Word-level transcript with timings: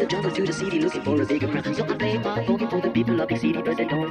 the 0.00 0.06
jungle 0.06 0.30
to 0.30 0.46
the 0.46 0.52
city, 0.52 0.80
looking 0.80 1.02
for 1.02 1.20
a 1.20 1.26
bigger 1.26 1.46
crowd. 1.48 1.76
So 1.76 1.84
I 1.84 1.94
play 1.94 2.16
my 2.16 2.42
boogie 2.44 2.70
for 2.70 2.80
the 2.80 2.90
people 2.90 3.20
of 3.20 3.28
the 3.28 3.36
city, 3.36 3.60
but 3.60 3.76
they 3.76 3.84
don't 3.84 4.10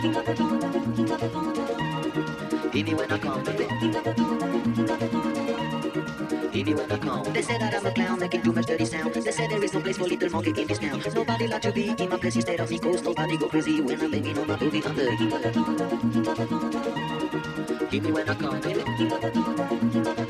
They 6.73 7.41
said 7.41 7.61
that 7.61 7.73
I'm 7.75 7.85
a 7.85 7.91
clown 7.91 8.19
making 8.19 8.43
too 8.43 8.53
much 8.53 8.65
dirty 8.65 8.85
sound. 8.85 9.13
They 9.13 9.31
said 9.31 9.49
there 9.49 9.63
is 9.63 9.73
no 9.73 9.81
place 9.81 9.97
for 9.97 10.05
little 10.05 10.29
monkey 10.29 10.61
in 10.61 10.67
this 10.67 10.79
town. 10.79 11.01
Nobody 11.13 11.47
like 11.47 11.61
to 11.63 11.71
be 11.71 11.89
in 11.89 12.09
my 12.09 12.17
place 12.17 12.35
instead 12.35 12.59
of 12.59 12.69
me 12.69 12.79
Cause 12.79 13.03
nobody 13.03 13.37
go 13.37 13.49
crazy 13.49 13.81
when 13.81 14.01
I'm 14.01 14.11
banging 14.11 14.37
on 14.37 14.47
my 14.47 14.55
boogie 14.55 14.85
I'm 14.85 14.95
the 14.95 15.11
me 18.01 18.11
when 18.11 18.29
I 18.29 18.35
come, 18.35 18.61
baby 18.61 20.20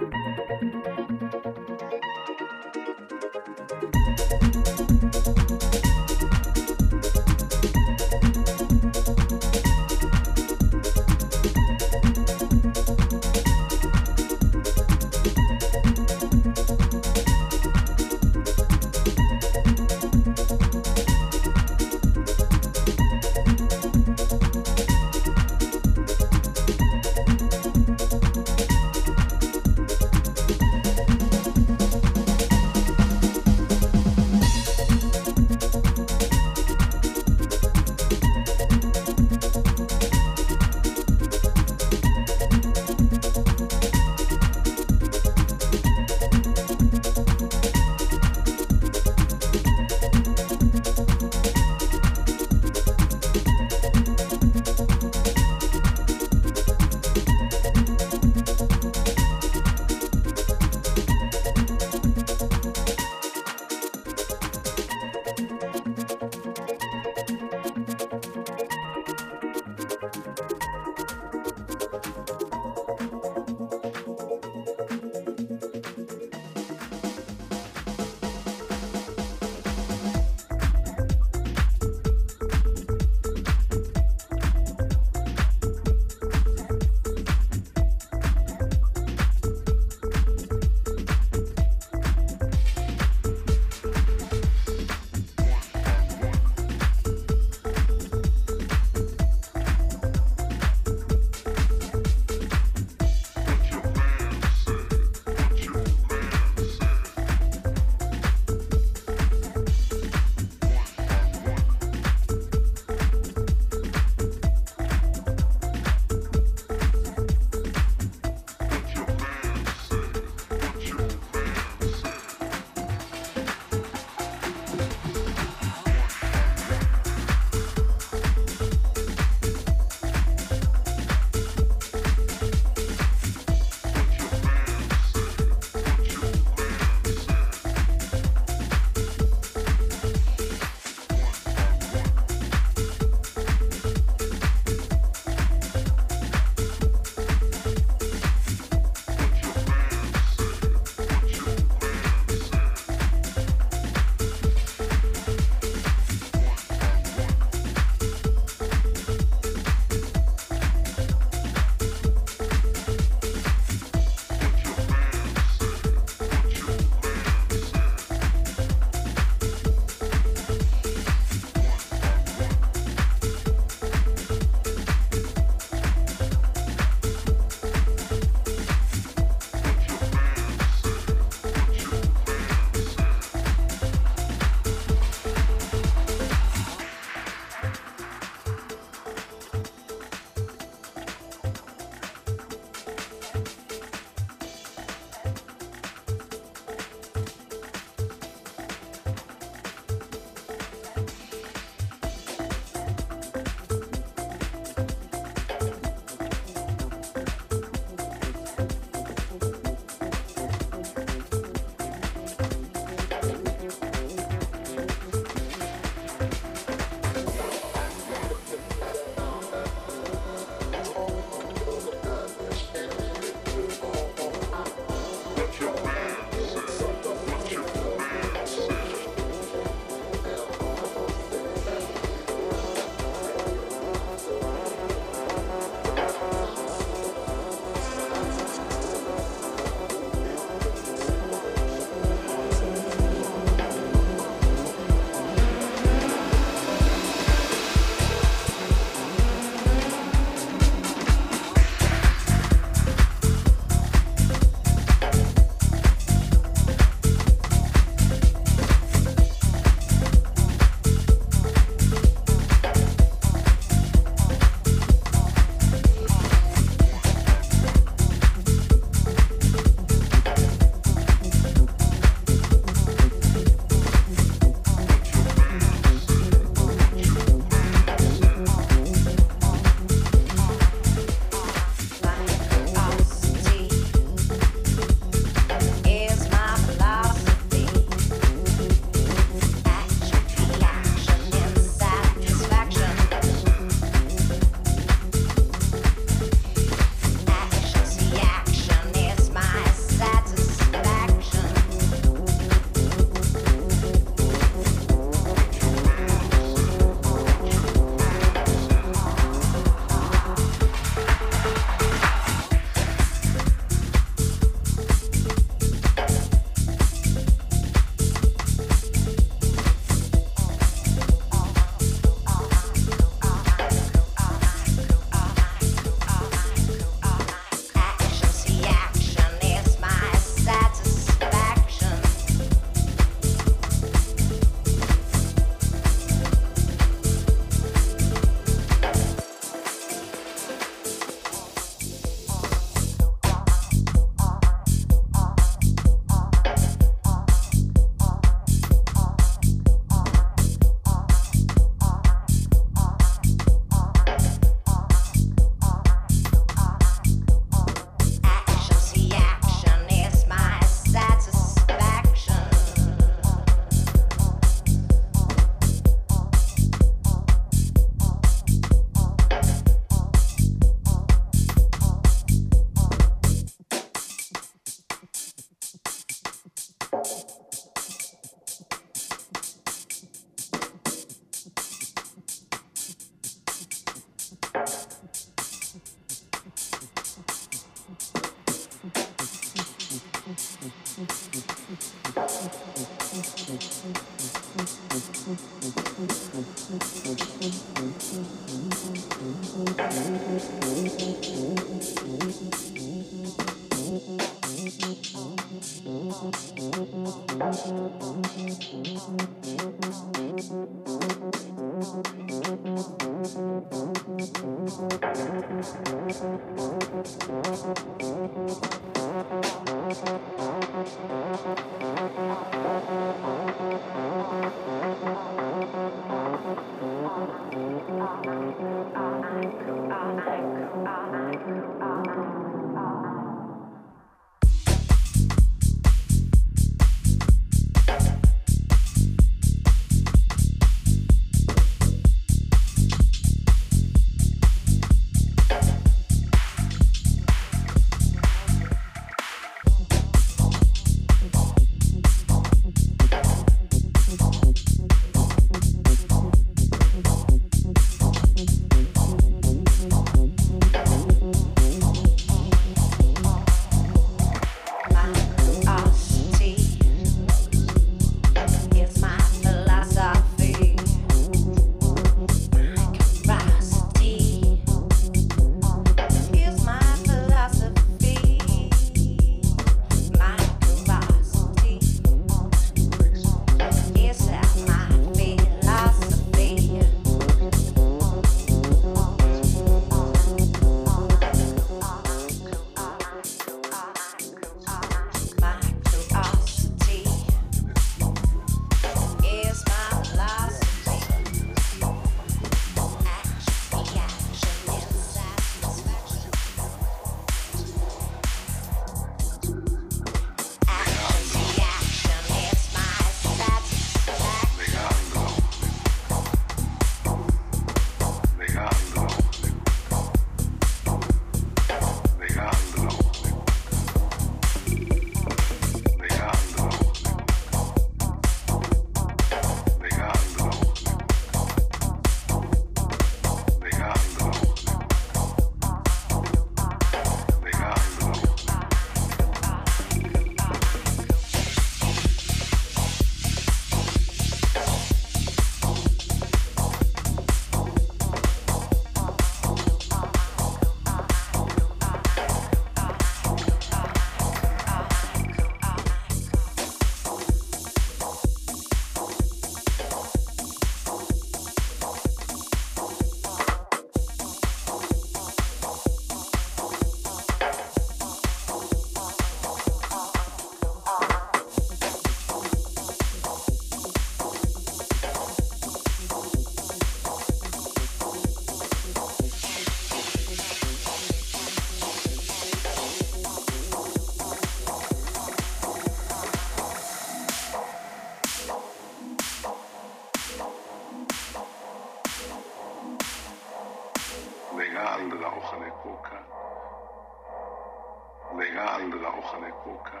coca, 599.72 600.00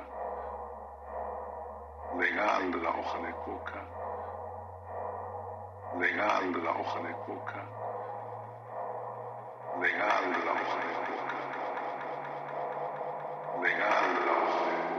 legal 2.18 2.70
de 2.72 2.78
la 2.78 2.90
hoja 2.90 3.18
de 3.20 3.32
coca, 3.44 3.82
legal 5.98 6.52
de 6.52 6.62
la 6.62 6.70
hoja 6.72 7.00
de 7.00 7.12
coca, 7.26 7.64
legal 9.80 10.24
de 10.32 10.44
la 10.44 10.52
hoja 10.52 10.80
de 10.86 10.94
coca, 11.08 11.38
legal 13.62 14.14
de 14.14 14.26
la 14.26 14.32
hoja 14.32 14.66
de 14.66 14.76
coca. 14.76 14.91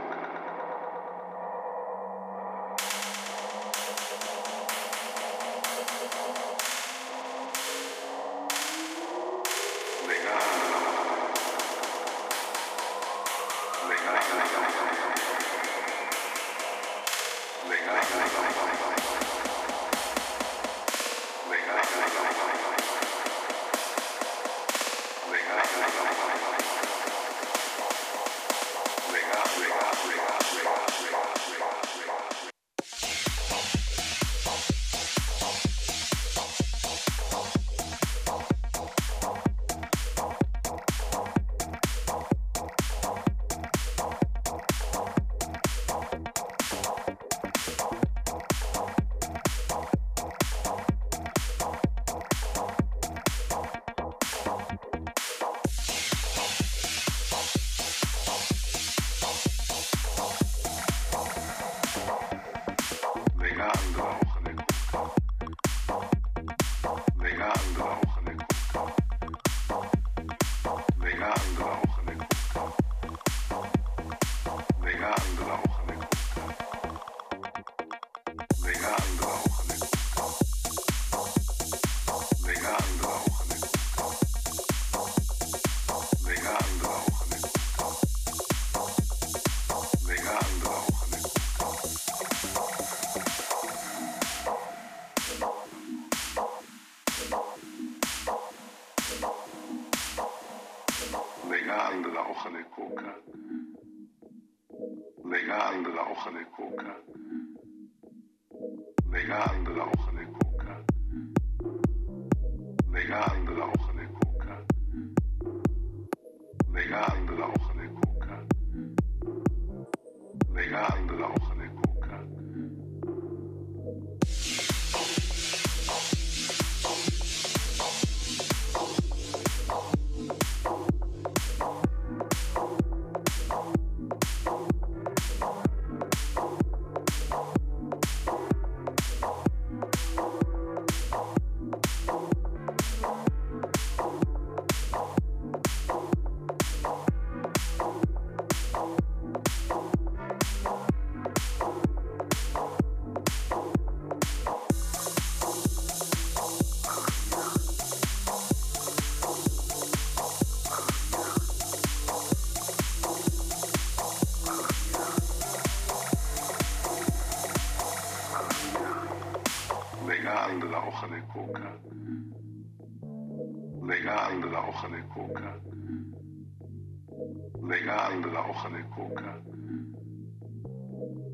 Negando 177.60 178.28
la 178.30 178.40
hoja 178.40 178.68
de 178.70 178.84
coca, 178.90 179.40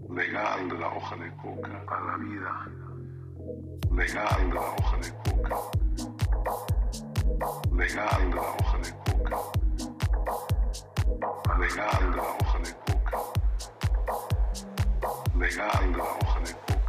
negando 0.09 0.75
la 0.78 0.88
hoja 0.88 1.16
de 1.16 1.30
coca. 1.37 1.85
A 1.88 2.00
la 2.00 2.16
vida, 2.19 2.69
negando 3.90 4.54
la 4.54 4.61
hoja 4.61 4.97
de 4.99 5.11
coca, 5.25 5.57
negando 7.73 8.37
la 8.37 8.42
hoja 8.42 8.78
de 8.78 8.90
coca, 9.04 9.37
negando 11.59 12.16
la 12.16 12.23
hoja 12.23 12.59
de 12.59 12.73
coca, 12.87 13.19
negando 15.35 15.99
la 15.99 16.04
hoja 16.04 16.40
de 16.40 16.52
coca 16.52 16.80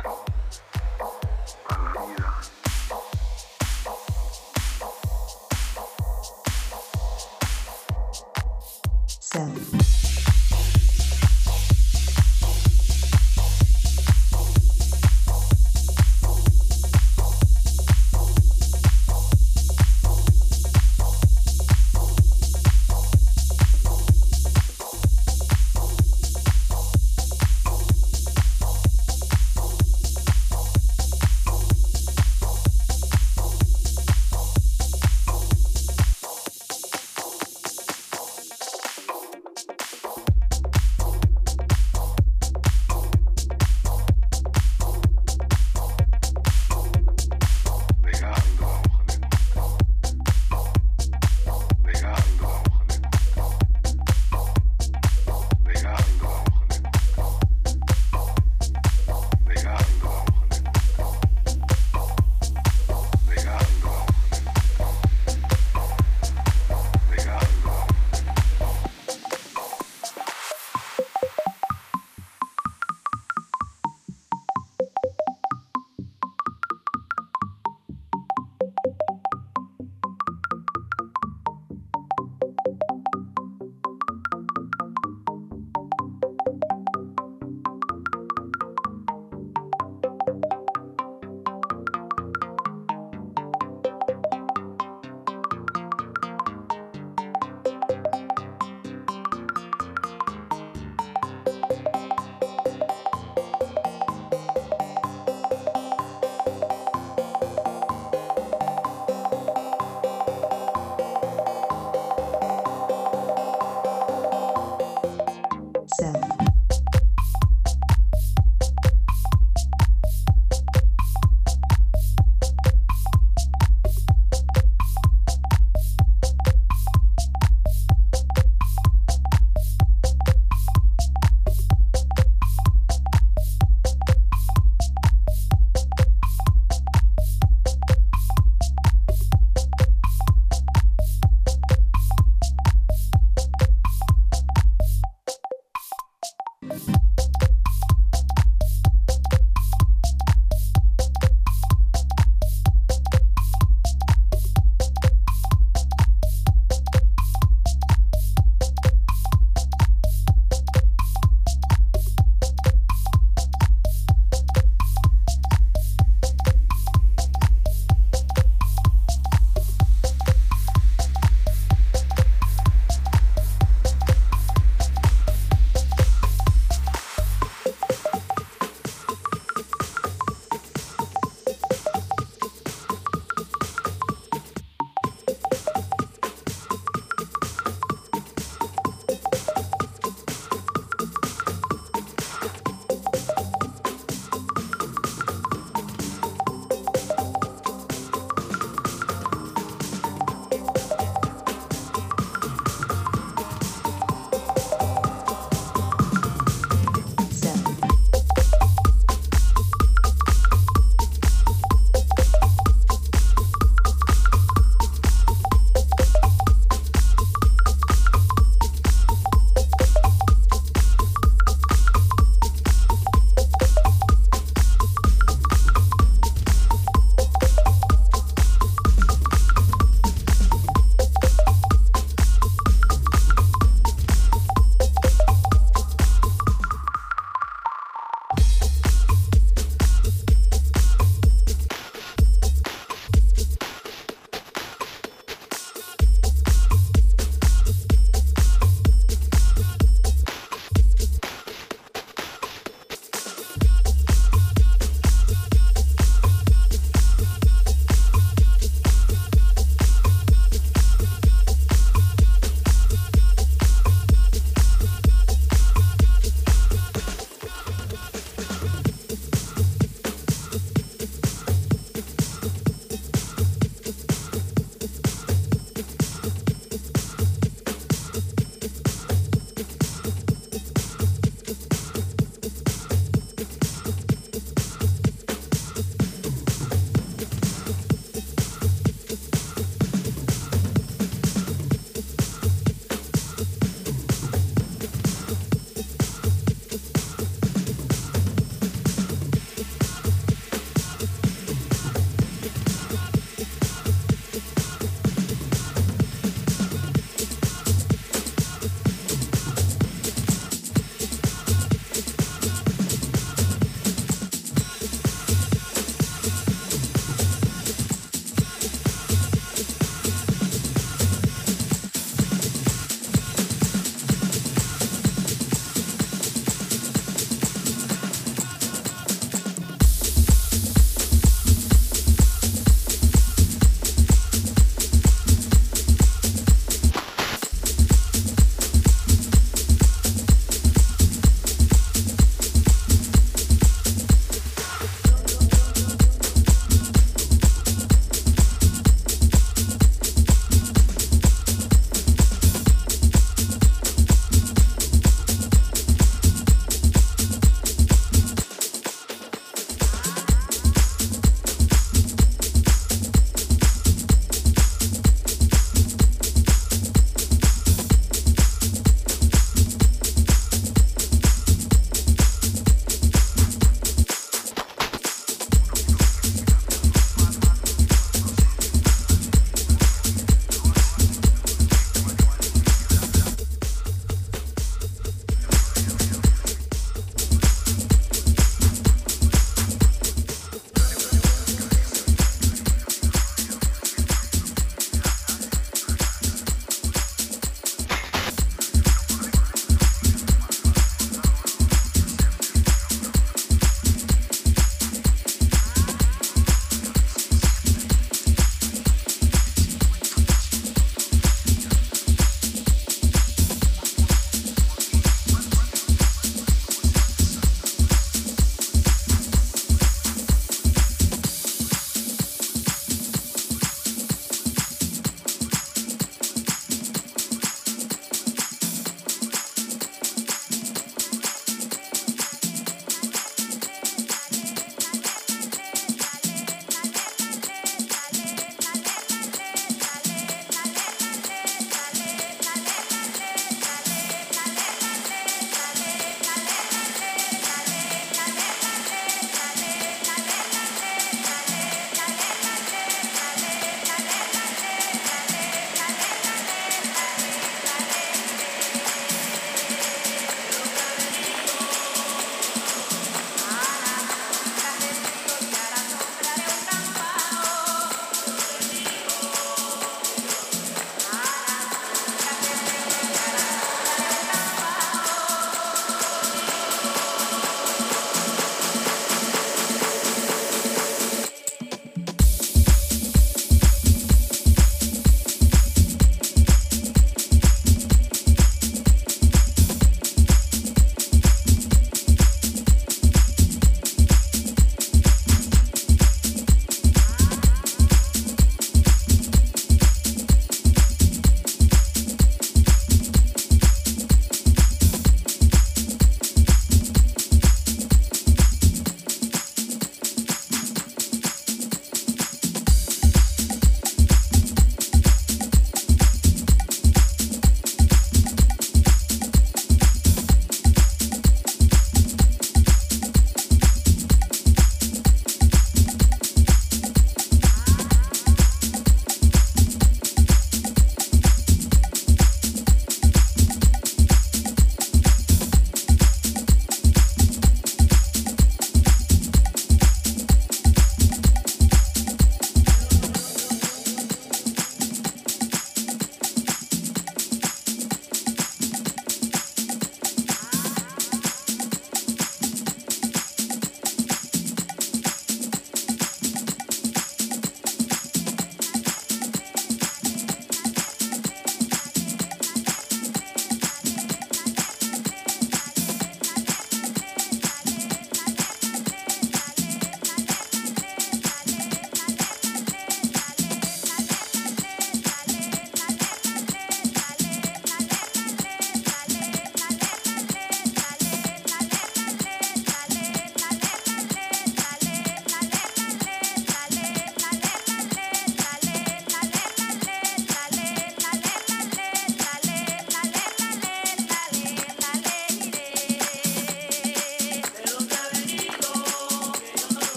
Self. 9.33 9.80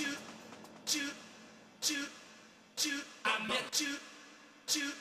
You, 0.00 0.16
you, 0.92 1.10
you, 1.88 2.06
you. 2.82 3.00
I 3.26 3.46
met 3.48 3.80
you, 3.80 3.96
you. 4.74 4.99